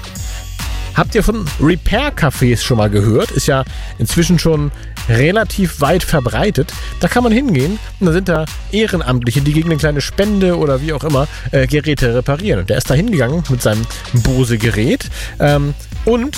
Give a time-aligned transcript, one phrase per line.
[0.95, 3.31] Habt ihr von Repair-Cafés schon mal gehört?
[3.31, 3.64] Ist ja
[4.00, 4.72] inzwischen schon
[5.08, 6.73] relativ weit verbreitet.
[7.00, 10.81] Da kann man hingehen und da sind da Ehrenamtliche, die gegen eine kleine Spende oder
[10.81, 12.61] wie auch immer äh, Geräte reparieren.
[12.61, 15.09] Und der ist da hingegangen mit seinem Bose-Gerät.
[15.39, 15.73] Ähm,
[16.06, 16.38] und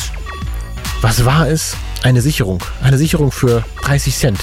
[1.01, 1.75] was war es?
[2.03, 2.63] Eine Sicherung.
[2.81, 4.39] Eine Sicherung für 30 Cent.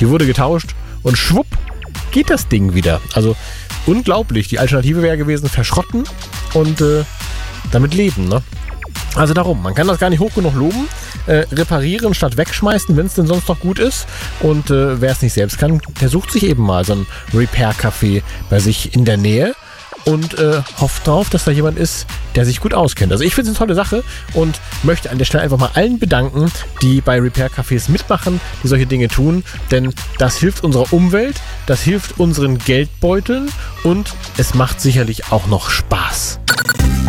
[0.00, 1.46] Die wurde getauscht und schwupp
[2.10, 3.00] geht das Ding wieder.
[3.14, 3.36] Also
[3.88, 4.48] unglaublich.
[4.48, 6.04] Die Alternative wäre gewesen, verschrotten
[6.54, 7.04] und äh,
[7.72, 8.28] damit leben.
[8.28, 8.42] Ne?
[9.14, 10.88] Also darum, man kann das gar nicht hoch genug loben.
[11.26, 14.06] Äh, reparieren statt wegschmeißen, wenn es denn sonst noch gut ist.
[14.40, 18.22] Und äh, wer es nicht selbst kann, der sucht sich eben mal so ein Repair-Café
[18.48, 19.54] bei sich in der Nähe
[20.08, 23.12] und äh, hofft drauf, dass da jemand ist, der sich gut auskennt.
[23.12, 25.98] Also ich finde es eine tolle Sache und möchte an der Stelle einfach mal allen
[25.98, 26.50] bedanken,
[26.80, 31.82] die bei Repair Cafés mitmachen, die solche Dinge tun, denn das hilft unserer Umwelt, das
[31.82, 33.50] hilft unseren Geldbeuteln
[33.84, 36.40] und es macht sicherlich auch noch Spaß.